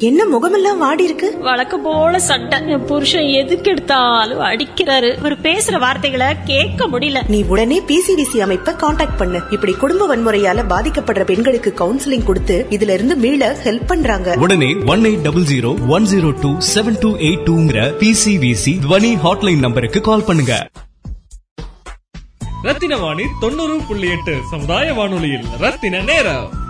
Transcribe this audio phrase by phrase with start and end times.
[0.00, 1.38] என்ன முகமெல்லாம் வாடி இருக்கு?
[1.38, 2.68] வழக்கம் போல சண்டை.
[2.68, 5.18] என் புருஷன் எதுக்கு எடுத்தாலும் அடிக்கிறாரு.
[5.18, 7.28] இவர் பேசுற வார்த்தைகளை கேட்க முடியல.
[7.28, 9.40] நீ உடனே பிசிடிசி அமைப்பை காண்டாக்ட் பண்ணு.
[9.50, 14.34] இப்படி குடும்ப வன்முறையால பாதிக்கப்படுற பெண்களுக்கு கவுன்சிலிங் கொடுத்து இதுல இருந்து மீள ஹெல்ப் பண்றாங்க.
[14.38, 19.58] உடனே one eight double zero one zero two seven two eight டூங்கிற PCVC Dhwani hotline
[19.58, 20.68] நம்பருக்கு கால் பண்ணுங்க.
[22.62, 26.66] ரத்தின வாணி தொண்ணூறு புள்ளி எட்டு சமுதாய வானொலியில் ரத்தின நேரம்.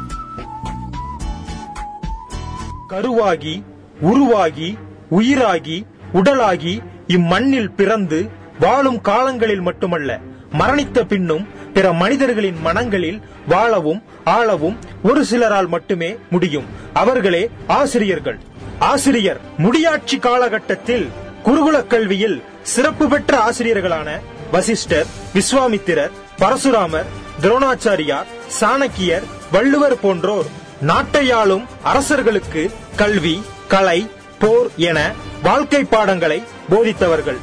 [2.93, 3.63] கருவாகி
[4.01, 4.79] உருவாகி
[5.11, 8.29] உயிராகி உடலாகி இம்மண்ணில் பிறந்து
[8.61, 10.19] வாழும் காலங்களில் மட்டுமல்ல
[10.59, 16.65] மரணித்த பின்னும் பிற மனிதர்களின் மனங்களில் வாழவும் ஆளவும் ஒரு சிலரால் மட்டுமே முடியும்.
[16.93, 18.39] அவர்களே ஆசிரியர்கள்.
[18.79, 21.09] ஆசிரியர் முடியாட்சி காலகட்டத்தில்
[21.45, 24.19] குருகுல கல்வியில் சிறப்பு பெற்ற ஆசிரியர்களான
[24.53, 27.07] வசிஷ்டர் விஸ்வாமித்திரர் பரசுராமர்
[27.41, 28.27] துரோணாச்சாரியார்
[28.61, 29.23] சாணக்கியர்
[29.53, 30.67] வள்ளுவர் போன்றோர்.
[30.83, 35.13] நாட்டையாளும் அரசர்களுக்கு கல்வி கலை போர் என
[35.43, 37.39] வாழ்க்கை பாடங்களை போதித்தவர்கள்.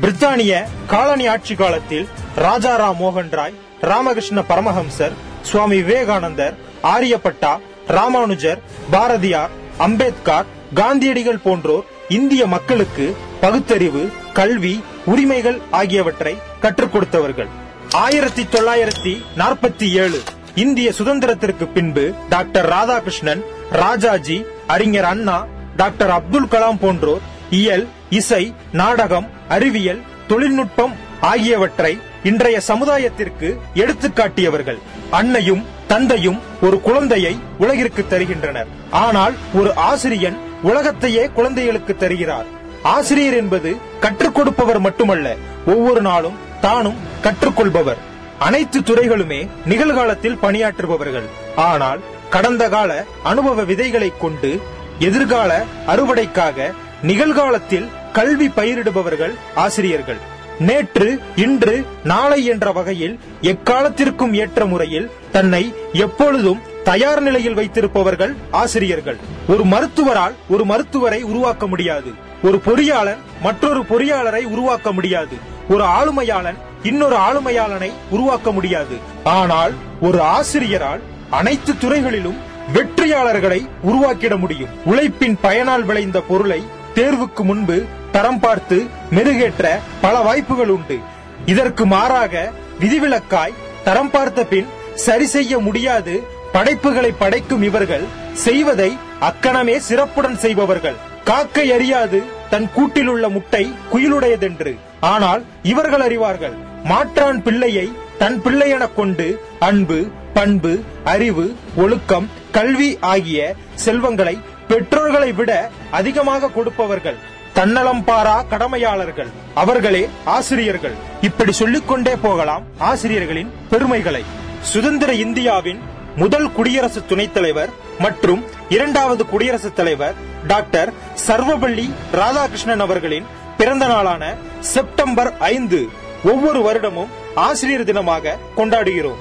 [0.00, 5.12] பிரித்தானிய காலனி ஆட்சி காலத்தில் ராஜாராம் மோகன் ராய் ராமகிருஷ்ண பரமஹம்சர்
[5.42, 16.92] சுவாமி விவேகானந்தர் ஆரியப்பட்டா ராமானுஜர் பாரதியார் அம்பேத்கர் காந்தியடிகள் போன்றோர் இந்திய மக்களுக்கு பகுத்தறிவு கல்வி உரிமைகள் ஆகியவற்றை கற்றுக்
[16.92, 17.48] கொடுத்தவர்கள்.
[17.90, 20.22] ஆயிரத்தி தொள்ளாயிரத்தி நாற்பத்தி ஏழு
[20.56, 24.36] இந்திய சுதந்திரத்திற்கு பின்பு டாக்டர் ராதாகிருஷ்ணன் ராஜாஜி
[24.66, 25.46] அறிஞர் அண்ணா
[25.76, 34.80] டாக்டர் அப்துல் கலாம் போன்றோர் இயல் இசை நாடகம் அறிவியல் தொழில்நுட்பம் ஆகியவற்றை இன்றைய சமுதாயத்திற்கு எடுத்துக்காட்டியவர்கள்
[35.10, 38.66] அன்னையும் தந்தையும் ஒரு குழந்தையை உலகிற்கு தருகின்றனர்.
[38.90, 42.48] ஆனால் ஒரு ஆசிரியன் உலகத்தையே குழந்தைகளுக்கு தருகிறார்.
[42.82, 45.36] ஆசிரியர் என்பது கற்றுக் கொடுப்பவர் மட்டுமல்ல
[45.66, 51.28] ஒவ்வொரு நாளும் தானும் கற்றுக்கொள்பவர் அனைத்து துறைகளுமே நிகழ்காலத்தில் பணியாற்றுபவர்கள்.
[51.56, 54.60] ஆனால் கடந்த கால அனுபவ விதைகளை கொண்டு
[54.98, 60.18] எதிர்கால அறுவடைக்காக நிகழ்காலத்தில் கல்வி பயிரிடுபவர்கள் ஆசிரியர்கள்.
[60.58, 69.16] நேற்று இன்று நாளை என்ற வகையில் எக்காலத்திற்கும் ஏற்ற முறையில் தன்னை எப்பொழுதும் தயார் நிலையில் வைத்திருப்பவர்கள் ஆசிரியர்கள்.
[69.48, 72.12] ஒரு மருத்துவரால் ஒரு மருத்துவரை உருவாக்க முடியாது.
[72.42, 75.36] ஒரு பொறியாளர் மற்றொரு பொறியாளரை உருவாக்க முடியாது.
[75.68, 78.96] ஒரு ஆளுமையாளன் இன்னொரு ஆளுமையாளனை உருவாக்க முடியாது.
[79.24, 81.00] ஆனால் ஒரு ஆசிரியரால்
[81.30, 82.38] அனைத்து துறைகளிலும்
[82.74, 84.68] வெற்றியாளர்களை உருவாக்கிட முடியும்.
[84.84, 89.66] உழைப்பின் பயனால் விளைந்த பொருளை தேர்வுக்கு முன்பு தரம் பார்த்து மெருகேற்ற
[90.00, 90.98] பல வாய்ப்புகள் உண்டு.
[91.46, 96.22] இதற்கு மாறாக விதிவிலக்காய் தரம் பார்த்த பின் சரி செய்ய முடியாது
[96.52, 100.96] படைப்புகளை படைக்கும் இவர்கள் செய்வதை அக்கணமே சிறப்புடன் செய்பவர்கள்.
[101.24, 104.74] காக்கை அறியாது தன் கூட்டில் உள்ள முட்டை குயிலுடையதென்று.
[105.00, 106.52] ஆனால் இவர்கள் அறிவார்கள்
[106.84, 115.70] மாற்றான் பிள்ளையை தன் பிள்ளை எனக் கொண்டு அன்பு பண்பு அறிவு ஒழுக்கம் கல்வி ஆகிய செல்வங்களை பெற்றோர்களை விட
[115.90, 117.16] அதிகமாக கொடுப்பவர்கள்
[117.52, 119.28] தன்னலம் பாரா கடமையாளர்கள்.
[119.54, 120.92] அவர்களே ஆசிரியர்கள்.
[121.20, 124.24] இப்படி சொல்லிக்கொண்டே போகலாம் ஆசிரியர்களின் பெருமைகளை.
[124.60, 125.80] சுதந்திர இந்தியாவின்
[126.16, 127.68] முதல் குடியரசு துணைத் தலைவர்
[127.98, 130.14] மற்றும் இரண்டாவது குடியரசுத் தலைவர்
[130.46, 130.92] டாக்டர்
[131.26, 133.26] சர்வபள்ளி ராதாகிருஷ்ணன் அவர்களின்
[133.56, 135.88] பிறந்த நாளான செப்டம்பர் ஐந்து
[136.24, 139.16] ஒவ்வொரு வருடமும் ஆசிரியர் தினமாக கொண்டாடுகிறோம்.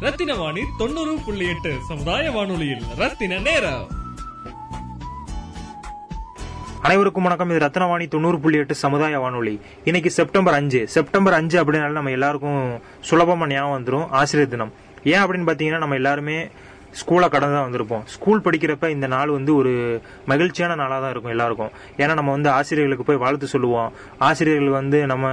[0.00, 3.86] ரத்தின வாணி தொண்ணூறு புள்ளி எட்டு சமுதாய வானொலியில் ரத்தின நேரம்.
[6.82, 7.50] அனைவருக்கும் வணக்கம்.
[7.50, 9.60] இது ரத்னவாணி தொண்ணூறு புள்ளி எட்டு சமுதாய வானொலி.
[9.84, 10.88] இன்னைக்கு செப்டம்பர் அஞ்சு.
[10.88, 12.80] செப்டம்பர் அஞ்சு அப்படின்னால நம்ம எல்லாருக்கும்
[13.10, 14.72] சுலபமா ஞாபகம் வந்துடும் ஆசிரியர் தினம்.
[15.04, 16.48] ஏன் அப்படின்னு பாத்தீங்கன்னா நம்ம எல்லாருமே
[17.00, 18.04] ஸ்கூலை கடந்து தான் வந்திருப்போம்.
[18.14, 19.72] ஸ்கூல் படிக்கிறப்ப இந்த நாள் வந்து ஒரு
[20.30, 21.72] மகிழ்ச்சியான நாளாக தான் இருக்கும் எல்லாருக்கும்.
[22.02, 23.90] ஏன்னா நம்ம வந்து ஆசிரியர்களுக்கு போய் வாழ்த்து சொல்லுவோம்.
[24.28, 25.26] ஆசிரியர்கள் வந்து நம்ம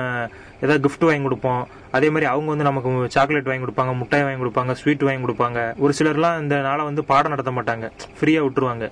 [0.64, 1.64] ஏதாவது கிஃப்ட் வாங்கி கொடுப்போம்.
[1.98, 5.60] அதே மாதிரி அவங்க வந்து நமக்கு சாக்லேட் வாங்கி கொடுப்பாங்க முட்டாய் வாங்கி கொடுப்பாங்க ஸ்வீட் வாங்கி கொடுப்பாங்க.
[5.86, 7.88] ஒரு சிலர்லாம் இந்த நாளை வந்து பாடம் நடத்த மாட்டாங்க.
[8.20, 8.88] ஃப்ரீயாக விட்டுருவாங்க.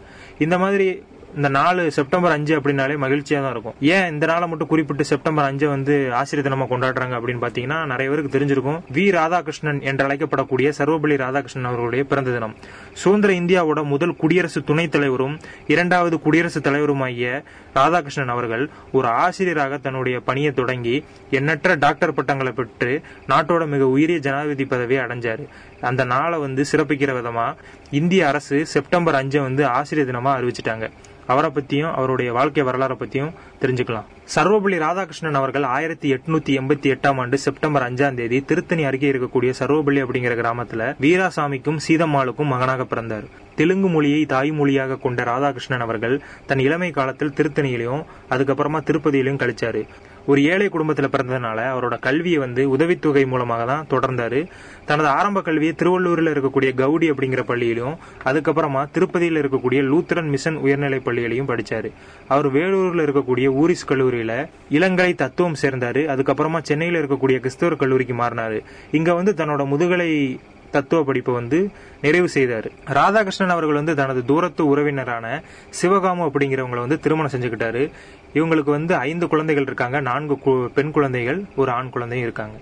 [0.46, 0.88] இந்த மாதிரி
[1.36, 3.74] இந்த நாலு செப்டம்பர் அஞ்சு அப்படின்னாலே மகிழ்ச்சியா தான் இருக்கும்.
[3.80, 8.40] ஏன் இந்த நாளை மட்டும் குறிப்பிட்டு செப்டம்பர் அஞ்சை வந்து ஆசிரியர் தினமா கொண்டாடுறாங்க அப்படின்னு பாத்தீங்கன்னா நிறைய பேருக்கு
[8.40, 8.80] தெரிஞ்சிருக்கும்.
[8.94, 9.06] வி.
[9.12, 12.56] ராதாகிருஷ்ணன் என்று அழைக்கப்படக்கூடிய சர்வபள்ளி ராதாகிருஷ்ணன் அவர்களுடைய பிறந்த தினம்.
[12.94, 17.44] சுதந்திர இந்தியாவோட முதல் குடியரசு துணைத் தலைவரும் இரண்டாவது குடியரசுத் தலைவருமாகிய
[17.76, 24.66] ராதாகிருஷ்ணன் அவர்கள் ஒரு ஆசிரியராக தன்னுடைய பணியை தொடங்கி எண்ணற்ற டாக்டர் பட்டங்களை பெற்று நாட்டோட மிக உயரிய ஜனாதிபதி
[24.66, 25.48] பதவியை அடைஞ்சாரு.
[25.82, 27.56] அந்த நாளை வந்து சிறப்பிக்கிற விதமா
[27.92, 30.90] இந்திய அரசு செப்டம்பர் அஞ்சை வந்து ஆசிரியர் தினமா அறிவிச்சிட்டாங்க.
[31.28, 34.08] அவரை பத்தியும் அவருடைய வாழ்க்கை வரலாறை பத்தியும் தெரிஞ்சுக்கலாம்.
[34.36, 40.02] சர்வபள்ளி ராதாகிருஷ்ணன் அவர்கள் ஆயிரத்தி எட்நூத்தி எண்பத்தி எட்டாம் ஆண்டு செப்டம்பர் அஞ்சாம் தேதி திருத்தணி அருகே இருக்கக்கூடிய சர்வபள்ளி
[40.04, 43.24] அப்படிங்கிற கிராமத்துல வீராசாமிக்கும் சீதம்மாளுக்கும் மகனாக பிறந்தார்.
[43.56, 49.84] தெலுங்கு மொழியை தாய்மொழியாக கொண்ட ராதாகிருஷ்ணன் அவர்கள் தன் இளமை காலத்தில் திருத்தணியிலையும் அதுக்கப்புறமா திருப்பதியிலையும் கழிச்சாரு.
[50.26, 54.48] ஒரு ஏழை குடும்பத்துல பிறந்ததுனால அவரோட கல்வியை வந்து உதவித்தொகை மூலமாக தான் தொடர்ந்தாரு.
[54.86, 57.96] தனது ஆரம்ப கல்வியை திருவள்ளூரில் இருக்கக்கூடிய கவுடி அப்படிங்கிற பள்ளியிலும்
[58.26, 61.92] அதுக்கப்புறமா திருப்பதியில் இருக்கக்கூடிய லூத்தரன் மிஷன் உயர்நிலைப் பள்ளியிலையும் படிச்சாரு.
[62.28, 66.02] அவர் வேலூரில் இருக்கக்கூடிய ஊரிஸ் கல்லூரியில இளங்கலை தத்துவம் சேர்ந்தாரு.
[66.14, 68.60] அதுக்கப்புறமா சென்னையில் இருக்கக்கூடிய கிறிஸ்தவர் கல்லூரிக்கு மாறினாரு.
[68.92, 70.40] இங்க வந்து தன்னோட முதுகலை
[70.72, 71.70] தத்துவ படிப்பை வந்து
[72.02, 72.72] நிறைவு செய்தார்.
[72.88, 75.42] ராதாகிருஷ்ணன் அவர்கள் வந்து தனது தூரத்து உறவினரான
[75.82, 77.92] சிவகாமு அப்படிங்கிறவங்களை வந்து திருமணம் செஞ்சுக்கிட்டாரு.
[78.34, 80.00] இவங்களுக்கு வந்து ஐந்து குழந்தைகள் இருக்காங்க.
[80.00, 82.60] நான்கு கு- பெண் குழந்தைகள் ஒரு ஆண் குழந்தையும் இருக்காங்க.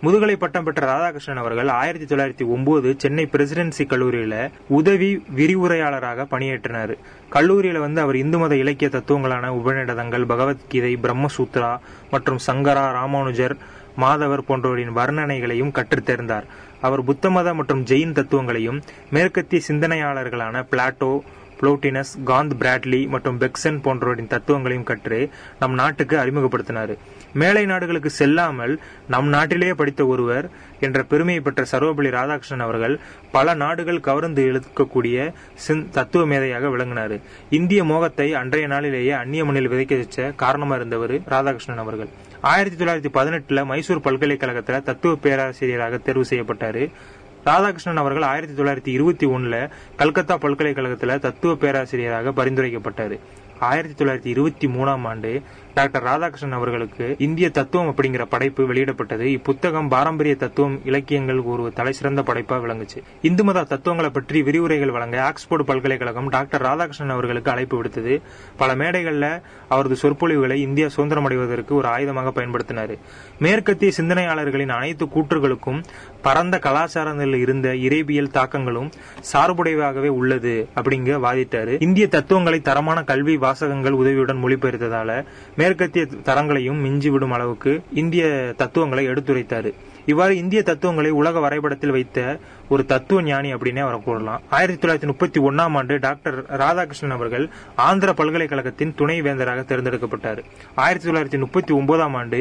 [0.00, 6.96] முதுகலை பட்டம் பெற்ற ராதாகிருஷ்ணன் அவர்கள் ஆயிரத்தி தொள்ளாயிரத்தி ஒன்பது சென்னை பிரசிடென்சி கல்லூரியில உதவி விரிவுரையாளராக பணியேற்றினார்.
[7.32, 11.78] கல்லூரியில வந்து அவர் இந்து மத இலக்கிய தத்துவங்களான உபநிடதங்கள் பகவத்கீதை பிரம்மசூத்ரா
[12.10, 13.56] மற்றும் சங்கரா ராமானுஜர்
[13.96, 16.42] மாதவர் போன்றோரின் வர்ணனைகளையும் கற்றுத்தேர்ந்தார்.
[16.86, 18.82] அவர் புத்த மத மற்றும் ஜெயின் தத்துவங்களையும்
[19.16, 21.12] மேற்கத்திய சிந்தனையாளர்களான பிளாட்டோ
[21.58, 25.20] புளோட்டினஸ் காந்த் பிராட்லி மற்றும் பெக்சன் போன்றோரின் தத்துவங்களையும் கற்று
[25.60, 26.92] நம் நாட்டுக்கு அறிமுகப்படுத்தினார்.
[27.42, 28.74] மேலை நாடுகளுக்கு செல்லாமல்
[29.12, 30.48] நம் நாட்டிலேயே படித்த ஒருவர்
[30.86, 32.96] என்ற பெருமையை பெற்ற சர்வபள்ளி ராதாகிருஷ்ணன் அவர்கள்
[33.36, 35.18] பல நாடுகள் கவர்ந்து இழுக்கக்கூடிய
[35.98, 37.16] தத்துவ மேதையாக விளங்கினார்.
[37.60, 42.12] இந்திய மோகத்தை அன்றைய நாளிலேயே அந்நிய மண்ணில் விதைக்க வச்ச காரணமா இருந்தவர் ராதாகிருஷ்ணன் அவர்கள்.
[42.44, 46.90] ஆயிரத்தி தொள்ளாயிரத்தி பதினெட்டுல மைசூர் பல்கலைக்கழகத்துல தத்துவ பேராசிரியராக தேர்வு செய்யப்பட்டாரு.
[47.44, 53.18] ராதாகிருஷ்ணன் அவர்கள் ஆயிரத்தி தொள்ளாயிரத்தி இருபத்தி ஒண்ணுல கல்கத்தா பல்கலைக்கழகத்துல தத்துவ பேராசிரியராக பரிந்துரைக்கப்பட்டாரு.
[53.58, 55.42] ஆயிரத்தி தொள்ளாயிரத்தி இருபத்தி மூணாம் ஆண்டு
[55.74, 59.24] டாக்டர் ராதாகிருஷ்ணன் அவர்களுக்கு இந்திய தத்துவம் அப்படிங்கிற படைப்பு வெளியிடப்பட்டது.
[59.36, 63.00] இப்புத்தகம் பாரம்பரிய தத்துவம் இலக்கியங்கள் ஒரு தலைசிறந்த படைப்பா விளங்குச்சு.
[63.22, 68.20] இந்து மத தத்துவங்களை பற்றி விரிவுரைகள் வழங்க ஆக்ஸ்போர்டு பல்கலைக்கழகம் டாக்டர் ராதாகிருஷ்ணன் அவர்களுக்கு அழைப்பு விடுத்தது.
[68.56, 72.94] பல மேடைகளில் அவரது சொற்பொழிவுகளை இந்தியா சுதந்திரம் அடைவதற்கு ஒரு ஆயுதமாக பயன்படுத்தினார்.
[73.38, 75.82] மேற்கத்திய சிந்தனையாளர்களின் அனைத்து கூற்றுகளுக்கும்
[76.22, 78.92] பரந்த கலாச்சாரங்களில் இருந்த இறைபியல் தாக்கங்களும்
[79.32, 81.74] சார்புடையவாகவே உள்ளது அப்படிங்க வாதிட்டாரு.
[81.80, 85.10] இந்திய தத்துவங்களை தரமான கல்வி வாசகங்கள் உதவியுடன் மொழிபெயர்த்ததால
[85.64, 88.24] மேற்கத்திய தரங்களையும் மிஞ்சிவிடும் அளவுக்கு இந்திய
[88.56, 89.70] தத்துவங்களை எடுத்துரைத்தார்.
[90.06, 92.18] இவ்வாறு இந்திய தத்துவங்களை உலக வரைபடத்தில் வைத்த
[92.68, 94.42] ஒரு தத்துவ ஞானி அப்படின்னே அவரை கூறலாம்.
[94.50, 97.50] ஆயிரத்தி தொள்ளாயிரத்தி முப்பத்தி ஒன்னாம் ஆண்டு டாக்டர் ராதாகிருஷ்ணன் அவர்கள்
[97.86, 100.40] ஆந்திர பல்கலைக்கழகத்தின் துணை வேந்தராக தேர்ந்தெடுக்கப்பட்டார்.
[100.74, 102.40] ஆயிரத்தி தொள்ளாயிரத்தி முப்பத்தி ஒன்பதாம் ஆண்டு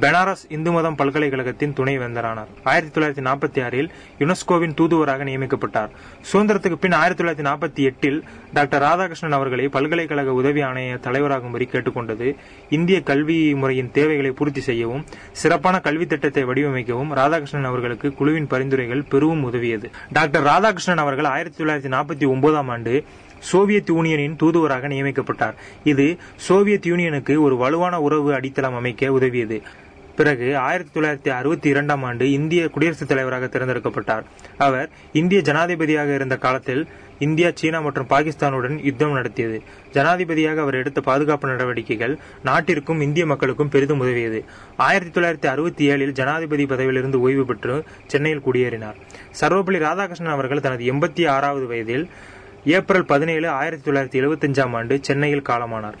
[0.00, 5.90] பெனாரஸ் இந்து மதம் பல்கலைக்கழகத்தின் துணை வேந்தரானார் ஆயிரத்தி தொள்ளாயிரத்தி நாற்பத்தி ஆறில் யுனெஸ்கோவின் தூதுவராக நியமிக்கப்பட்டார்.
[6.32, 12.30] சுதந்திரத்துக்கு பின் ஆயிரத்தி தொள்ளாயிரத்தி நாற்பத்தி எட்டில் டாக்டர் ராதாகிருஷ்ணன் அவர்களை பல்கலைக்கழக உதவி ஆணைய தலைவராகும்படி கேட்டுக்கொண்டது
[12.68, 19.44] இந்திய கல்வி முறையின் தேவைகளை பூர்த்தி செய்யவும் சிறப்பான கல்வி திட்டத்தை வடிவமைக்கவும் ராதாகிருஷ்ணன் அவர்களுக்கு குழுவின் பரிந்துரைகள் பெரும்
[19.44, 23.04] உதவி நிலவியது டாக்டர் ராதாகிருஷ்ணன் அவர்கள் ஆயிரத்தி தொள்ளாயிரத்தி நாற்பத்தி ஒன்பதாம் ஆண்டு
[23.38, 25.54] சோவியத் யூனியனின் தூதுவராக நியமிக்கப்பட்டார்.
[25.84, 29.62] இது சோவியத் யூனியனுக்கு ஒரு வலுவான உறவு அடித்தளம் அமைக்க உதவியது.
[30.16, 34.22] பிறகு ஆயிரத்தி தொள்ளாயிரத்தி அறுபத்தி இரண்டாம் ஆண்டு இந்திய குடியரசுத் தலைவராக தேர்ந்தெடுக்கப்பட்டார்.
[34.58, 39.62] அவர் இந்திய ஜனாதிபதியாக இருந்த காலத்தில் இந்தியா சீனா மற்றும் பாகிஸ்தானுடன் யுத்தம் நடத்தியது.
[39.92, 44.44] ஜனாதிபதியாக அவர் எடுத்த பாதுகாப்பு நடவடிக்கைகள் நாட்டிற்கும் இந்திய மக்களுக்கும் பெரிதும் உதவியது.
[44.76, 48.98] ஆயிரத்தி தொள்ளாயிரத்தி அறுபத்தி ஏழில் ஜனாதிபதி பதவியிலிருந்து ஓய்வு பெற்று சென்னையில் குடியேறினார்.
[49.40, 52.08] சர்வபள்ளி ராதாகிருஷ்ணன் அவர்கள் தனது எண்பத்தி ஆறாவது வயதில்
[52.64, 56.00] ஏப்ரல் பதினேழு ஆயிரத்தி தொள்ளாயிரத்தி எழுபத்தஞ்சாம் ஆண்டு சென்னையில் காலமானார்.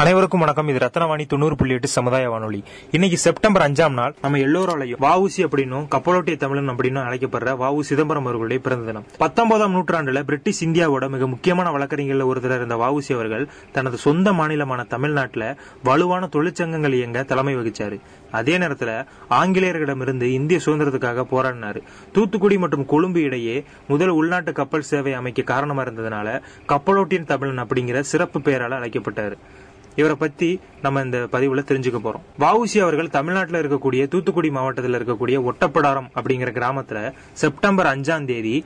[0.00, 0.68] அனைவருக்கும் வணக்கம்.
[0.68, 2.64] இது ரத்னவாணி தொண்ணூறு புள்ளி எட்டு சமுதாய வானொலி.
[2.90, 4.14] இன்னைக்கு செப்டம்பர் அஞ்சாம் நாள்.
[4.22, 9.04] நம்ம எல்லோராலையும் வாவுசி அப்படின்னும் கப்பலோட்டிய தமிழன் அப்படின்னு அழைக்கப்படுற வாவு சிதம்பரம் அவர்களுடைய பிறந்த தினம்.
[9.18, 15.58] பத்தொன்பதாம் நூற்றாண்டுல பிரிட்டிஷ் இந்தியாவோட மிக முக்கியமான வழக்கறிஞர்கள் ஒருத்தர் இருந்த வாவுசி அவர்கள் தனது சொந்த மாநிலமான தமிழ்நாட்டில்
[15.82, 18.00] வலுவான தொழிற்சங்கங்கள் இயங்க தலைமை வகிச்சாரு.
[18.30, 21.82] அதே நேரத்தில் ஆங்கிலேயர்களிடமிருந்து இந்திய சுதந்திரத்துக்காக போராடினார்.
[22.12, 28.40] தூத்துக்குடி மற்றும் கொழும்பு இடையே முதல் உள்நாட்டு கப்பல் சேவை அமைக்க காரணமா இருந்ததுனால கப்பலோட்டியன் தமிழன் அப்படிங்கிற சிறப்பு
[28.40, 29.68] பெயரால் அழைக்கப்பட்டார்.
[30.00, 30.50] இவரை பத்தி
[30.84, 32.24] நம்ம இந்த பதிவுல தெரிஞ்சுக்க போறோம்.
[32.42, 37.00] வஉசி அவர்கள் தமிழ்நாட்டில் இருக்கக்கூடிய தூத்துக்குடி மாவட்டத்தில் இருக்கக்கூடிய ஒட்டப்படாரம் அப்படிங்கிற கிராமத்துல
[37.42, 38.56] செப்டம்பர் அஞ்சாம் தேதி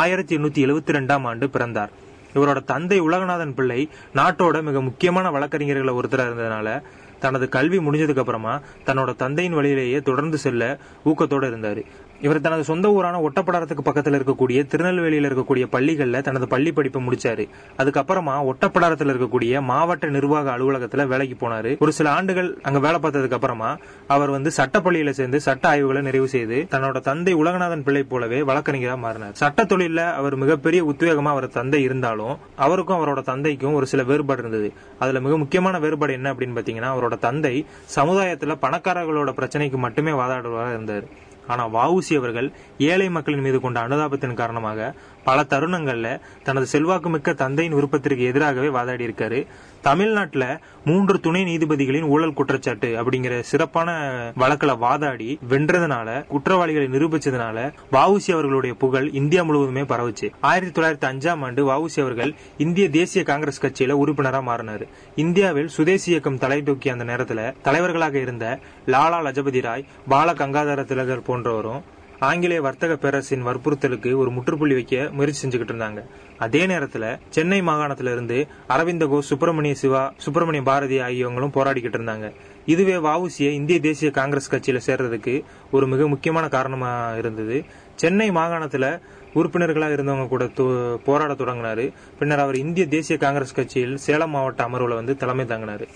[0.00, 1.92] ஆயிரத்தி எண்ணூத்தி எழுபத்தி ரெண்டாம் ஆண்டு பிறந்தார்.
[2.34, 3.80] இவரோட தந்தை உலகநாதன் பிள்ளை
[4.14, 6.70] நாட்டோட மிக முக்கியமான வழக்கறிஞர்களை ஒருத்தராக இருந்ததுனால
[7.24, 8.54] தனது கல்வி முடிஞ்சதுக்கு அப்புறமா
[8.86, 10.62] தன்னோட தந்தையின் வழியிலேயே தொடர்ந்து செல்ல
[11.04, 11.82] ஊக்கத்தோட இருந்தாரு.
[12.24, 17.44] இவர் தனது சொந்த ஊரான ஒட்டப்படாரத்துக்கு பக்கத்துல இருக்கக்கூடிய திருநெல்வேலியில இருக்கக்கூடிய பள்ளிகள்ல தனது பள்ளி படிப்பை முடிச்சாரு.
[17.78, 21.78] அதுக்கப்புறமா ஒட்டப்படாரத்துல இருக்கக்கூடிய மாவட்ட நிர்வாக அலுவலகத்துல வேலைக்கு போனாரு.
[21.78, 23.76] ஒரு சில ஆண்டுகள் அங்க வேலை பார்த்ததுக்கு அப்புறமா
[24.06, 29.34] அவர் வந்து சட்டப்பள்ளியில சேர்ந்து சட்ட ஆய்வுகளை நிறைவு செய்து தன்னோட தந்தை உலகநாதன் பிள்ளை போலவே வழக்கறிஞராக மாறினார்.
[29.42, 34.72] சட்ட தொழில அவர் மிகப்பெரிய உத்வேகமா அவர் தந்தை இருந்தாலும் அவருக்கும் அவரோட தந்தைக்கும் ஒரு சில வேறுபாடு இருந்தது.
[34.98, 37.66] அதுல மிக முக்கியமான வேறுபாடு என்ன அப்படின்னு பாத்தீங்கன்னா அவரோட தந்தை
[37.96, 41.06] சமுதாயத்துல பணக்காரர்களோட பிரச்சனைக்கு மட்டுமே வாதாடுவதாக இருந்தார்.
[41.46, 42.48] ஆனா வஉசி அவர்கள்
[42.86, 44.88] ஏழை மக்களின் மீது கொண்ட அனுதாபத்தின் காரணமாக
[45.24, 46.08] பல தருணங்கள்ல
[46.42, 49.40] தனது செல்வாக்கு மிக்க தந்தையின் விருப்பத்திற்கு எதிராகவே வாதாடி இருக்காரு
[49.88, 50.46] தமிழ்நாட்டில்
[50.84, 53.88] மூன்று துணை நீதிபதிகளின் ஊழல் குற்றச்சாட்டு அப்படிங்கிற சிறப்பான
[54.34, 57.58] வழக்கில் வாதாடி வென்றதுனால குற்றவாளிகளை நிரூபிச்சதுனால
[57.92, 60.28] வஉசி அவர்களுடைய புகழ் இந்தியா முழுவதுமே பரவுச்சு.
[60.40, 64.86] ஆயிரத்தி தொள்ளாயிரத்தி அஞ்சாம் ஆண்டு வஉசி அவர்கள் இந்திய தேசிய காங்கிரஸ் கட்சியில உறுப்பினராக மாறினார்.
[65.16, 71.26] இந்தியாவில் சுதேசி இயக்கம் தலை தூக்கிய அந்த நேரத்தில் தலைவர்களாக இருந்த லாலா லஜபதி ராய் பால கங்காதார திலகர்
[71.26, 71.82] போன்றவரும்
[72.26, 76.00] ஆங்கிலேய வர்த்தக பேரரசின் வற்புறுத்தலுக்கு ஒரு முற்றுப்புள்ளி வைக்க முயற்சி செஞ்சுக்கிட்டு இருந்தாங்க.
[76.38, 77.04] அதே நேரத்துல
[77.36, 82.28] சென்னை மாகாணத்துல இருந்து அரவிந்த கோஷ் சுப்பிரமணிய சிவா சுப்பிரமணிய பாரதி ஆகியவங்களும் போராடிக்கிட்டு இருந்தாங்க.
[82.66, 85.34] இதுவே வஉசியை இந்திய தேசிய காங்கிரஸ் கட்சியில சேர்றதுக்கு
[85.70, 87.58] ஒரு மிக முக்கியமான காரணமா இருந்தது.
[88.02, 88.86] சென்னை மாகாணத்துல
[89.34, 90.44] உறுப்பினர்களா இருந்தவங்க கூட
[91.04, 91.86] போராட தொடங்கினாரு.
[92.18, 95.86] பின்னர் அவர் இந்திய தேசிய காங்கிரஸ் கட்சியில் சேலம் மாவட்ட அமர்வுல வந்து தலைமை தாங்கினாரு.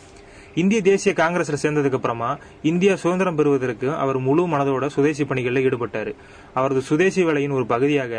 [0.61, 2.29] இந்திய தேசிய காங்கிரஸ்ல சேர்ந்ததுக்கு அப்புறமா
[2.71, 6.11] இந்தியா சுதந்திரம் பெறுவதற்கு அவர் முழு மனதோட சுதேசி பணிகளில் ஈடுபட்டார்.
[6.55, 8.13] அவரது சுதேசி வேலையின் ஒரு பகுதியாக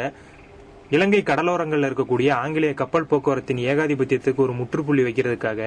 [0.96, 5.60] இலங்கை கடலோரங்களில் இருக்கக்கூடிய ஆங்கிலேய கப்பல் போக்குவரத்தின் ஏகாதிபத்தியத்துக்கு ஒரு முற்றுப்புள்ளி வைக்கிறதுக்காக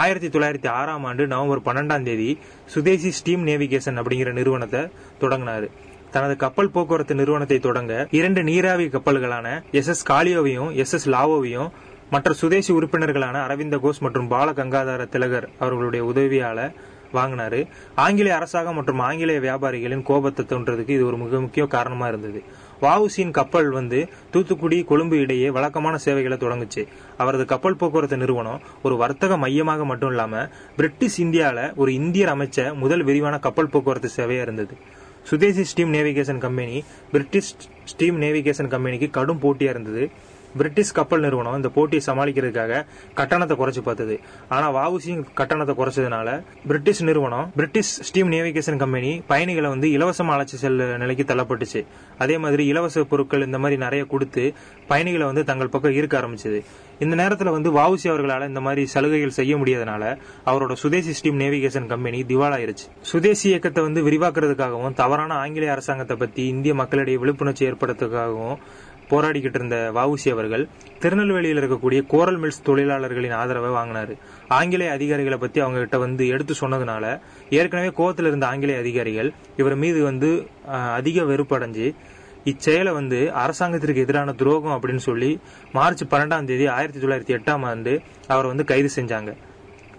[0.00, 2.30] ஆயிரத்தி தொள்ளாயிரத்தி ஆறாம் ஆண்டு நவம்பர் பன்னெண்டாம் தேதி
[2.74, 4.82] சுதேசி ஸ்டீம் நேவிகேஷன் அப்படிங்கிற நிறுவனத்தை
[5.22, 5.68] தொடங்கினாரு.
[6.10, 9.46] தனது கப்பல் போக்குவரத்து நிறுவனத்தை தொடங்க இரண்டு நீராவி கப்பல்களான
[9.80, 11.70] எஸ் எஸ் காலியோவையும் எஸ் எஸ் லாவோவையும்
[12.10, 16.60] மற்ற சுதேசி உறுப்பினர்களான அரவிந்த கோஷ் மற்றும் பால கங்காதார திலகர் அவர்களுடைய உதவியால
[17.12, 17.60] வாங்கினாரு.
[17.94, 22.40] ஆங்கிலேய அரசாங்கம் மற்றும் ஆங்கிலேய வியாபாரிகளின் கோபத்தை தோன்றதுக்கு இது ஒரு மிக முக்கிய காரணமா இருந்தது.
[22.82, 26.86] வஉசியின் கப்பல் வந்து தூத்துக்குடி கொழும்பு இடையே வழக்கமான சேவைகளை தொடங்குச்சு.
[27.16, 30.46] அவரது கப்பல் போக்குவரத்து நிறுவனம் ஒரு வர்த்தக மையமாக மட்டும் இல்லாம
[30.76, 34.76] பிரிட்டிஷ் இந்தியால ஒரு இந்தியர் அமைச்ச முதல் விரிவான கப்பல் போக்குவரத்து சேவையா இருந்தது.
[35.22, 37.52] Swadeshi steam navigation company British
[37.84, 40.36] steam navigation கம்பெனிக்கு கடும் போட்டியா இருந்தது.
[40.60, 42.82] பிரிட்டிஷ் கப்பல் நிறுவனம் இந்த போட்டியை சமாளிக்கிறதுக்காக
[43.20, 44.16] கட்டணத்தை குறைச்சு பார்த்தது.
[44.54, 46.28] ஆனா வஉசியும் கட்டணத்தை குறைச்சதுனால
[46.70, 51.82] பிரிட்டிஷ் நிறுவனம் பிரிட்டிஷ் ஸ்டீம் நேவிகேஷன் கம்பெனி பயணிகளை வந்து இலவசமா அழைச்சி செல்ல நிலைக்கு தள்ளப்பட்டுச்சு.
[52.24, 54.44] அதே மாதிரி இலவச பொருட்கள் இந்த மாதிரி நிறைய கொடுத்து
[54.92, 56.60] பயணிகளை வந்து தங்கள் பக்கம் ஈர்க்க ஆரம்பிச்சது.
[57.04, 60.04] இந்த நேரத்துல வந்து வாவுசி அவர்களால இந்த மாதிரி சலுகைகள் செய்ய முடியாதனால
[60.50, 62.86] அவரோட சுதேசி ஸ்டீம் நேவிகேஷன் கம்பெனி திவாலாயிருச்சு.
[63.10, 68.56] சுதேசி இயக்கத்தை வந்து விரிவாக்குறதுக்காகவும் தவறான ஆங்கிலேய அரசாங்கத்தை பத்தி இந்திய மக்களிடையே விழிப்புணர்ச்சி ஏற்படுத்துறதுக்காகவும்
[69.10, 70.64] போராடிக்கிட்டு இருந்த வவுசி அவர்கள்
[71.02, 74.14] திருநெல்வேலியில் இருக்கக்கூடிய கோரல் மில்ஸ் தொழிலாளர்களின் ஆதரவை வாங்கினாரு.
[74.58, 77.04] ஆங்கிலேய அதிகாரிகளை பத்தி அவங்க கிட்ட வந்து எடுத்து சொன்னதுனால
[77.60, 80.30] ஏற்கனவே கோவத்தில் இருந்த ஆங்கிலேய அதிகாரிகள் இவர் மீது வந்து
[81.00, 81.88] அதிக வெறுப்படைஞ்சு
[82.50, 85.30] இச்செயலை வந்து அரசாங்கத்திற்கு எதிரான துரோகம் அப்படின்னு சொல்லி
[85.72, 87.92] மார்ச் பன்னெண்டாம் தேதி ஆயிரத்தி தொள்ளாயிரத்தி எட்டாம் ஆண்டு
[88.28, 89.30] அவர் வந்து கைது செஞ்சாங்க.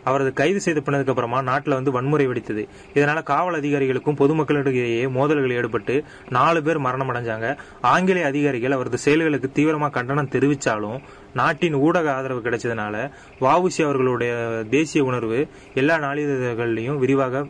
[0.10, 2.64] அவரது கைது செய்து பண்ணதுக்கு அப்புறமா நாட்டில் வந்து வன்முறை வெடித்தது.
[2.94, 5.96] இதனால காவல் அதிகாரிகளுக்கும் பொதுமக்களிடையே மோதல்கள் ஏற்பட்டு
[6.30, 7.48] நாலு பேர் மரணம் அடைஞ்சாங்க
[7.94, 11.00] ஆங்கிலேய அதிகாரிகள் அவரது செயல்களுக்கு தீவிரமாக கண்டனம் தெரிவித்தாலும்
[11.34, 12.96] நாட்டின் ஊடக ஆதரவு கிடைச்சதுனால
[13.42, 14.34] வாவுசி அவர்களுடைய
[14.70, 15.40] தேசிய உணர்வு
[15.74, 17.44] எல்லா நாளிதழ்கள்லையும் விரிவாக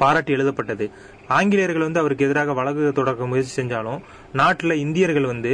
[0.00, 0.84] பாராட்டி எழுதப்பட்டது.
[1.28, 4.00] ஆங்கிலேயர்கள் வந்து அவருக்கு எதிராக வழக்கு தொடக்க முயற்சி செஞ்சாலும்
[4.32, 5.52] நாட்டில் இந்தியர்கள் வந்து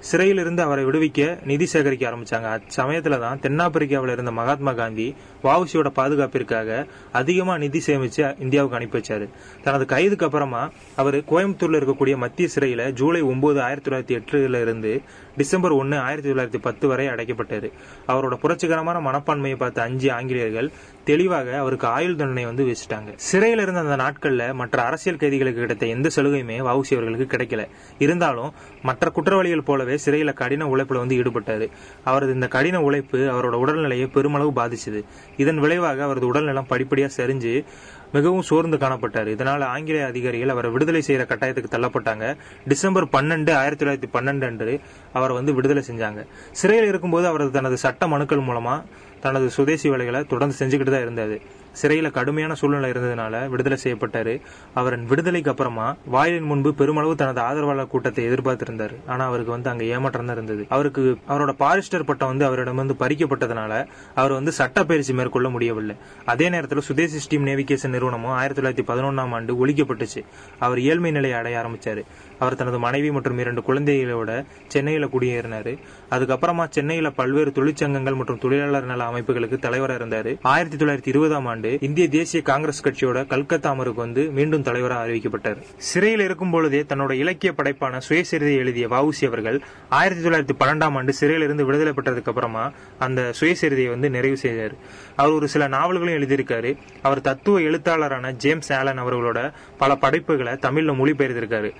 [0.00, 2.48] சிறையிலிருந்து அவரை விடுவிக்க நிதி சேகரிக்க ஆரம்பிச்சாங்க.
[2.56, 9.28] அச்சமயத்துல தான் தென்னாப்பிரிக்காவில் இருந்த மகாத்மா காந்தி வாவுசியோட பாதுகாப்பிற்காக அதிகமா நிதி சேமிச்சு இந்தியாவுக்கு அனுப்பி வச்சாரு.
[9.62, 15.02] தனது கைதுக்கு அப்புறமா அவர் கோயம்புத்தூர்ல இருக்கக்கூடிய மத்திய சிறையில ஜூலை ஒன்பது ஆயிரத்தி தொள்ளாயிரத்தி எட்டுல இருந்து
[15.36, 17.72] டிசம்பர் ஒன்னு ஆயிரத்தி தொள்ளாயிரத்தி பத்து வரை அடைக்கப்பட்டது.
[18.08, 20.70] அவரோட புரட்சிகரமான மனப்பான்மையை பார்த்த அஞ்சு ஆங்கிலேயர்கள்
[21.04, 26.08] தெளிவாக அவருக்கு ஆயுள் தண்டனை வந்து வச்சுட்டாங்க சிறையில் இருந்த அந்த நாட்கள்ல மற்ற அரசியல் கைதிகளுக்கு கிடைத்த எந்த
[26.16, 27.68] சலுகையுமே வவுசி அவர்களுக்கு கிடைக்கல.
[27.98, 31.68] இருந்தாலும் மற்ற குற்றவாளிகள் போலவே சிறையில கடின உழைப்புல வந்து ஈடுபட்டாரு.
[32.04, 35.02] அவரது இந்த கடின உழைப்பு அவரோட உடல்நிலையை பெருமளவு பாதிச்சது.
[35.36, 37.64] இதன் விளைவாக அவரது உடல்நலம் படிப்படியா சரிஞ்சு
[38.12, 39.26] மிகவும் சோர்ந்து காணப்பட்டார்.
[39.26, 42.36] இதனால் ஆங்கிலேய அதிகாரிகள் அவரை விடுதலை செய்யற கட்டாயத்துக்கு தள்ளப்பட்டாங்க.
[42.68, 44.80] டிசம்பர் பன்னெண்டு ஆயிரத்தி தொள்ளாயிரத்தி பன்னெண்டு அன்று
[45.12, 46.26] அவரை வந்து விடுதலை செஞ்சாங்க.
[46.52, 48.82] சிறையில் இருக்கும்போது அவரது தனது சட்ட மனுக்கள் மூலமா
[49.20, 51.38] தனது சுதேசி வேலைகளை தொடர்ந்து செஞ்சுக்கிட்டு தான் இருந்தாரு.
[51.82, 54.40] சிறையில கடுமையான சூழ்நிலை இருந்ததுனால விடுதலை செய்யப்பட்டாரு.
[54.74, 58.94] அவரின் விடுதலைக்கு அப்புறமா வாயிலின் முன்பு பெருமளவு தனது ஆதரவாளர் கூட்டத்தை எதிர்பார்த்திருந்தார்.
[59.06, 60.66] ஆனா அவருக்கு வந்து அங்க ஏமாற்றம் தான் இருந்தது.
[60.68, 65.96] அவருக்கு அவரோட பாரிஸ்டர் பட்டம் வந்து அவரிடம் வந்து பறிக்கப்பட்டதுனால அவர் வந்து சட்ட பயிற்சி மேற்கொள்ள முடியவில்லை.
[66.24, 70.24] அதே நேரத்தில் சுதேசி ஸ்டீம் நேவிகேஷன் நிறுவனமும் ஆயிரத்தி தொள்ளாயிரத்தி பதினொன்னாம் ஆண்டு ஒழிக்கப்பட்டுச்சு.
[70.58, 72.04] அவர் ஏழ்மை நிலையை அடைய ஆரம்பிச்சாரு.
[72.40, 75.78] அவர் தனது மனைவி மற்றும் இரண்டு குழந்தைகளோட சென்னையில குடியேறினாரு.
[76.10, 80.38] அதுக்கப்புறமா சென்னையில பல்வேறு தொழிற்சங்கங்கள் மற்றும் தொழிலாளர் நல அமைப்புகளுக்கு தலைவராக இருந்தாரு.
[80.42, 85.56] ஆயிரத்தி தொள்ளாயிரத்தி இருபதாம் ஆண்டு இந்திய தேசிய காங்கிரஸ் கட்சியோட கல்கத்தா அமருக்கு வந்து மீண்டும் தலைவராக அறிவிக்கப்பட்டார்.
[85.76, 91.64] சிறையில் இருக்கும் பொழுதே தன்னோட இலக்கிய படைப்பான சுயசரிதை எழுதிய வவுசி அவர்கள் ஆயிரத்தி தொள்ளாயிரத்தி பன்னெண்டாம் ஆண்டு சிறையிலிருந்து
[91.64, 94.74] விடுதலை பெற்றதுக்கு அப்புறமா அந்த சுயசரிதையை வந்து நிறைவு செய்தார்.
[95.16, 96.76] அவர் ஒரு சில நாவல்களையும் எழுதியிருக்காரு.
[97.02, 101.70] அவர் தத்துவ எழுத்தாளரான ஜேம்ஸ் ஆலன் அவர்களோட பல படைப்புகளை தமிழ்ல மொழிபெயர்த்திருக்காரு.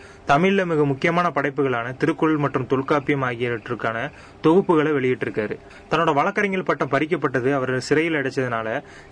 [0.51, 3.99] தமிழ்ல மிக முக்கியமான படைப்புகளான திருக்குறள் மற்றும் தொல்காப்பியம் ஆகியவற்றுக்கான
[4.45, 5.55] தொகுப்புகளை வெளியிட்டிருக்காரு
[5.91, 8.69] தன்னோட வழக்கறிஞர் பட்டம் பறிக்கப்பட்டது அவர் சிறையில் அடைச்சதுனால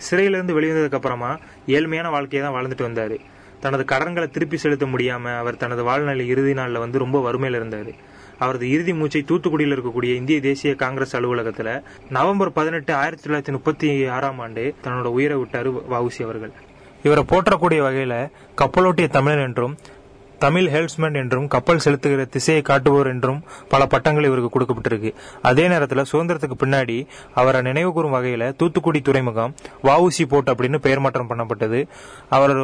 [0.06, 1.28] சிறையிலிருந்து வெளிவந்ததுக்கு அப்புறமா
[1.72, 3.18] ஏழ்மையான வாழ்க்கையை தான் வாழ்ந்துட்டு வந்தாரு
[3.62, 7.92] தனது கடன்களை திருப்பி செலுத்த முடியாம அவர் தனது வாழ்நாள் இறுதி நாளில் வந்து ரொம்ப வறுமையில இருந்தாரு
[8.40, 11.70] அவரது இறுதி மூச்சை தூத்துக்குடியில் இருக்கக்கூடிய இந்திய தேசிய காங்கிரஸ் அலுவலகத்துல
[12.12, 16.54] நவம்பர் பதினெட்டு ஆயிரத்தி தொள்ளாயிரத்தி முப்பத்தி ஆறாம் ஆண்டு தன்னோட உயிரை விட்டாரு வவுசி அவர்கள்
[17.04, 18.14] இவரை போற்றக்கூடிய வகையில
[18.58, 19.74] கப்பலோட்டிய தமிழன் என்றும்
[20.38, 25.12] தமிழ் ஹெல்ப்ஸ்மேன் என்றும் கப்பல் செலுத்துகிற திசையை காட்டுவோர் என்றும் பல பட்டங்கள் இவருக்கு கொடுக்கப்பட்டிருக்கு.
[25.42, 31.30] அதே நேரத்தில் சுதந்திரத்துக்கு பின்னாடி அவரை நினைவு கூறும் வகையில் தூத்துக்குடி துறைமுகம் வவுசி போர்ட் அப்படின்னு பெயர் மாற்றம்
[31.30, 31.80] பண்ணப்பட்டது.
[32.28, 32.56] அவர்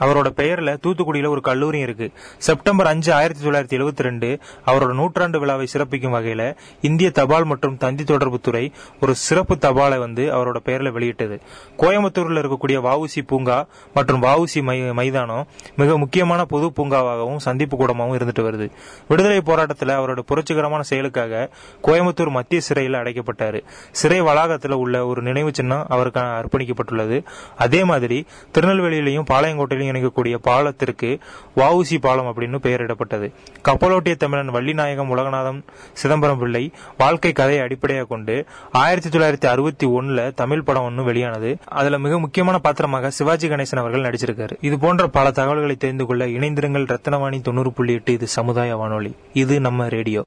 [0.00, 2.10] அவரோட பெயர்ல தூத்துக்குடியில ஒரு கல்லூரி இருக்கு.
[2.38, 8.04] செப்டம்பர் அஞ்சு ஆயிரத்தி தொள்ளாயிரத்தி எழுபத்தி ரெண்டு அவரோட நூற்றாண்டு விழாவை சிறப்பிக்கும் வகையில இந்திய தபால் மற்றும் தந்தி
[8.04, 11.40] தொடர்புத்துறை ஒரு சிறப்பு தபாலை வந்து அவரோட பெயர்ல வெளியிட்டது.
[11.78, 15.46] கோயம்புத்தூர்ல இருக்கக்கூடிய வவுசி பூங்கா மற்றும் வவுசி மைதானம்
[15.76, 18.70] மிக முக்கியமான பொது பூங்காவாகவும் சந்திப்பு கூடமாகவும் இருந்துட்டு வருது.
[19.08, 21.50] விடுதலை போராட்டத்தில் அவரோட புரட்சிகரமான செயலுக்காக
[21.82, 23.62] கோயம்புத்தூர் மத்திய சிறையில் அடைக்கப்பட்டாரு.
[23.90, 27.24] சிறை வளாகத்தில் உள்ள ஒரு நினைவு சின்னம் அவருக்கு அர்ப்பணிக்கப்பட்டுள்ளது.
[27.56, 31.18] அதே மாதிரி திருநெல்வேலியிலையும் பாளையங்கோட்டையிலும் இணைக்கக்கூடிய பாலத்திற்கு
[31.56, 33.32] வவுசி பாலம் அப்படின்னு பெயரிடப்பட்டது.
[33.68, 35.62] கப்பலோட்டிய தமிழன் வள்ளிநாயகம் உலகநாதம்
[35.92, 41.56] சிதம்பரம் பிள்ளை வாழ்க்கை கதையை அடிப்படையாக கொண்டு ஆயிரத்தி தொள்ளாயிரத்தி அறுபத்தி ஒன்னுல தமிழ் படம் ஒன்று வெளியானது.
[41.64, 44.56] அதுல மிக முக்கியமான பாத்திரமாக சிவாஜி கணேசன் அவர்கள் நடிச்சிருக்காரு.
[44.60, 48.12] இது போன்ற பல தகவல்களை தெரிந்து கொள்ள இணைந்திருங்கள் ரத்தனவாணி தொண்ணூறு புள்ளி எட்டு.
[48.12, 49.16] இது சமுதாய வானொலி.
[49.32, 50.24] இது நம்ம ரேடியோ.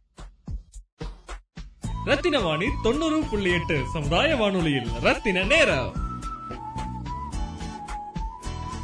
[2.05, 3.81] ரத்தின வாணி தொண்ணூறு புள்ளி எட்டு.
[3.93, 6.06] சமுதாய வானொலியில் ரத்தின நேரம்.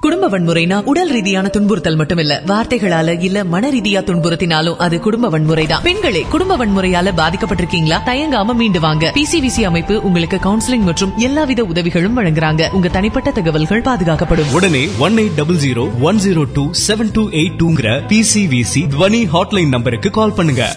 [0.04, 2.34] குடும்ப வன்முறைனா உடல் ரீதியான துன்புறுத்தல் மட்டுமில்ல.
[2.46, 5.82] வார்த்தைகளால இல்ல மன ரீதியா துன்புறுத்தினாலும் அது குடும்ப வன்முறைதான்.
[5.84, 7.98] பெண்களே குடும்ப வன்முறையால பாதிக்கப்பட்டிருக்கீங்களா?
[8.06, 9.14] தயங்காம மீண்டு வாங்க.
[9.16, 12.70] பிசிவிசி அமைப்பு உங்களுக்கு கவுன்சிலிங் மற்றும் எல்லாவித உதவிகளும் வழங்குறாங்க.
[12.72, 14.54] உங்க தனிப்பட்ட தகவல்கள் பாதுகாக்கப்படும்.
[14.54, 19.70] உடனே one eight double zero one zero two seven two eight டூங்கிற PCVC Dhwani hotline
[19.70, 20.76] நம்பருக்கு கால் பண்ணுங்க.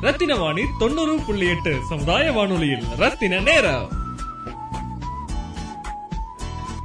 [0.00, 4.06] ரத்தின வாணி தொண்ணூறு புள்ளி எட்டு சமுதாய வானொலியில் ரத்தின நேரம்.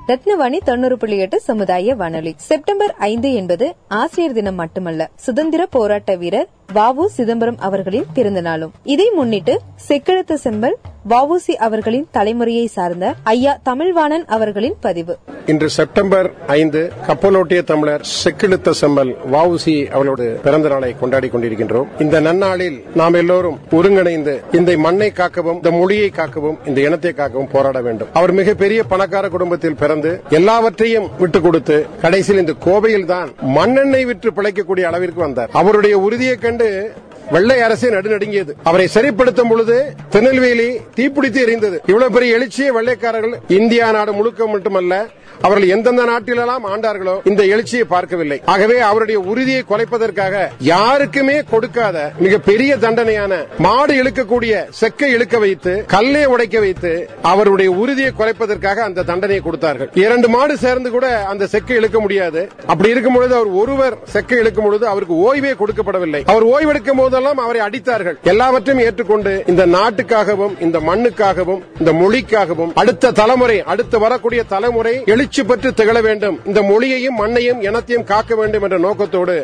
[0.07, 2.33] ரத்னவாணி தொண்ணூறு புள்ளி எட்டு சமுதாய வானொலி.
[2.37, 8.71] செப்டம்பர் ஐந்து என்பது ஆசிரியர் தினம் மட்டுமல்ல சுதந்திர போராட்ட வீரர் வாவு சிதம்பரம் அவர்களின் பிறந்த நாளும்.
[8.83, 10.75] இதை முன்னிட்டு செக்கெழுத்து செம்பல்
[11.09, 15.17] வாவுசி அவர்களின் தலைமுறையை சார்ந்த ஐயா தமிழ்வாணன் அவர்களின் பதிவு.
[15.45, 21.85] இன்று செப்டம்பர் ஐந்து கப்பலோட்டிய தமிழர் செக்கெழுத்த செம்பல் வாவுசி அவளோட பிறந்த நாளை கொண்டாடி கொண்டிருக்கின்றோம்.
[21.99, 27.81] இந்த நன்னாளில் நாம் எல்லோரும் ஒருங்கிணைந்து இந்த மண்ணை காக்கவும் இந்த மொழியை காக்கவும் இந்த இனத்தை காக்கவும் போராட
[27.81, 28.07] வேண்டும்.
[28.13, 29.91] அவர் மிகப்பெரிய பணக்கார குடும்பத்தில் பிறந்த
[30.29, 35.49] எல்லாவற்றையும் விட்டுக் கொடுத்து கடைசியில் இந்த கோவையில் தான் மண்ணெண்ணெய் விற்று பிழைக்கக்கூடிய அளவிற்கு வந்தார்.
[35.53, 36.91] அவருடைய உறுதியை கண்டு
[37.31, 38.51] வெள்ளை அரசே நடுநடுங்கியது.
[38.63, 41.77] அவரை சரிப்படுத்தும் பொழுது திருநெல்வேலி தீப்பிடித்து எரிந்தது.
[41.87, 45.07] இவ்வளவு பெரிய எழுச்சியை வெள்ளைக்காரர்கள் இந்தியா நாடு முழுக்க மட்டுமல்ல
[45.41, 48.39] அவர்கள் எந்தெந்த நாட்டிலெல்லாம் ஆண்டார்களோ இந்த எழுச்சியை பார்க்கவில்லை.
[48.53, 53.33] ஆகவே அவருடைய உறுதியை குலைப்பதற்காக யாருக்குமே கொடுக்காத மிக பெரிய தண்டனையான
[53.65, 56.91] மாடு இழுக்கக்கூடிய செக்கை இழுக்க வைத்து கல்லை உடைக்க வைத்து
[57.31, 59.89] அவருடைய உறுதியை குறைப்பதற்காக அந்த தண்டனையை கொடுத்தார்கள்.
[60.03, 62.41] இரண்டு மாடு சேர்ந்து கூட அந்த செக்கை இழுக்க முடியாது.
[62.71, 66.23] அப்படி இருக்கும் பொழுது அவர் ஒருவர் செக்கை இழுக்கும் பொழுது அவருக்கு ஓய்வே கொடுக்கப்படவில்லை.
[66.33, 68.17] அவர் ஓய்வெடுக்கும் போதெல்லாம் அவரை அடித்தார்கள்.
[68.33, 75.43] எல்லாவற்றையும் ஏற்றுக்கொண்டு இந்த நாட்டுக்காகவும் இந்த மண்ணுக்காகவும் இந்த மொழிக்காகவும் அடுத்த தலைமுறை அடுத்து வரக்கூடிய தலைமுறை எழு எழுச்சி
[75.43, 76.37] பெற்று திகழ வேண்டும்.
[76.45, 79.35] இந்த மொழியையும் மண்ணையும் இனத்தையும் காக்க வேண்டும் என்ற நோக்கத்தோடு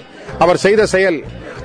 [0.43, 1.19] அவர் செய்த செயல்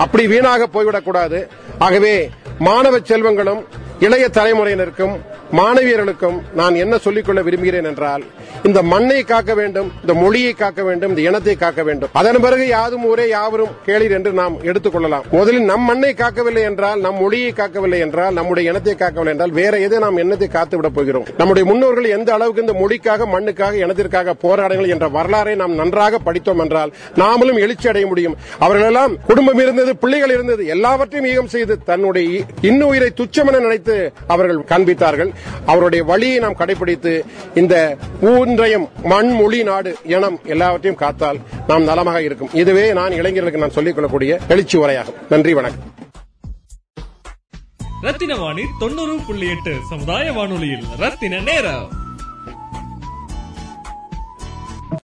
[0.05, 1.39] அப்படி வீணாக போய்விடக்கூடாது.
[1.79, 2.13] ஆகவே
[2.59, 3.63] மாணவ செல்வங்களும்
[4.01, 5.13] இளைய தலைமுறையினருக்கும்
[5.53, 8.23] மாணவியர்களுக்கும் நான் என்ன சொல்லிக்கொள்ள விரும்புகிறேன் என்றால்
[8.63, 12.11] இந்த மண்ணை காக்க வேண்டும் இந்த மொழியை காக்க வேண்டும் இந்த இனத்தை காக்க வேண்டும்.
[12.13, 15.25] அதன் பிறகு யாதும் ஊரே யாவரும் கேளீர் என்று நாம் எடுத்துக் கொள்ளலாம்.
[15.31, 19.99] முதலில் நம் மண்ணை காக்கவில்லை என்றால் நம் மொழியை காக்கவில்லை என்றால் நம்முடைய இனத்தை காக்கவில்லை என்றால் வேற எதை
[19.99, 21.27] நாம் எண்ணத்தை காத்து விட போகிறோம்?
[21.37, 26.93] நம்முடைய முன்னோர்கள் எந்த அளவுக்கு இந்த மொழிக்காக மண்ணுக்காக இனத்திற்காக போராடுங்கள் என்ற வரலாறை நாம் நன்றாக படித்தோம் என்றால்
[27.17, 28.37] நாமளும் எழுச்சி அடைய முடியும்.
[28.59, 33.84] அவர்களெல்லாம் குடும்பம் இருந்தது பிள்ளைகள் இருந்தது எல்லாவற்றையும் ஈகம் செய்து தன்னுடைய இன்னுயிரை துச்சமென நினைத்து
[34.27, 35.33] அவர்கள் காண்பித்தார்கள்.
[35.67, 42.49] அவருடைய வழியை நாம் கடைபிடித்து இந்த ஊன்றையும் மண் மொழி நாடு இனம் எல்லாவற்றையும் காத்தால் நாம் நலமாக இருக்கும்.
[42.53, 45.15] இதுவே நான் இளைஞர்களுக்கு நான் சொல்லிக் கொள்ளக்கூடிய எழுச்சி உரையாகும்.
[45.29, 45.93] நன்றி வணக்கம்.
[48.01, 52.03] ரத்தின வாணி தொண்ணூறு புள்ளி எட்டு சமுதாய வானொலியில் ரத்தின நேரம்.